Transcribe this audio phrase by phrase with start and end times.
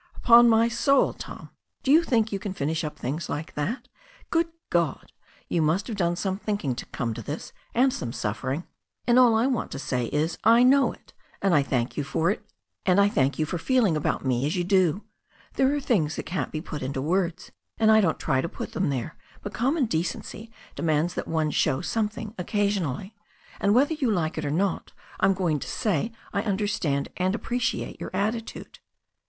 [0.15, 1.51] "Upon my soul, Tom,
[1.83, 3.87] do you think you can finish up things like that?
[4.31, 5.11] Good God!
[5.47, 8.63] You must have done some thinking to come to this, and some suffering.
[9.05, 12.35] And all I want to say is I know it, and I thank you for
[13.59, 15.03] feeling about me as you do.
[15.53, 18.71] There are things that can't be put into words, and I don't try to put
[18.71, 23.13] them there, but common decency demands that one show something occasionally.
[23.59, 27.35] And whether you like it or not, I'm going to say I under stand and
[27.35, 28.79] appreciate your attitude."